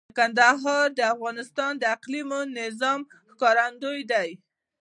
[0.17, 2.99] کندهار د افغانستان د اقلیمي نظام
[3.31, 4.29] ښکارندوی دی.